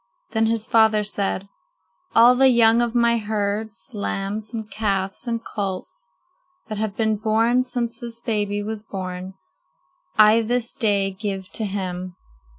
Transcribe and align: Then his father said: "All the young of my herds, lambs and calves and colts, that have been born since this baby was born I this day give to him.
Then 0.31 0.47
his 0.47 0.67
father 0.67 1.03
said: 1.03 1.47
"All 2.15 2.33
the 2.33 2.49
young 2.49 2.81
of 2.81 2.95
my 2.95 3.19
herds, 3.19 3.87
lambs 3.93 4.51
and 4.51 4.67
calves 4.71 5.27
and 5.27 5.45
colts, 5.45 6.09
that 6.69 6.79
have 6.79 6.97
been 6.97 7.17
born 7.17 7.61
since 7.61 7.99
this 7.99 8.19
baby 8.19 8.63
was 8.63 8.81
born 8.83 9.35
I 10.17 10.41
this 10.41 10.73
day 10.73 11.11
give 11.11 11.49
to 11.49 11.65
him. 11.65 12.15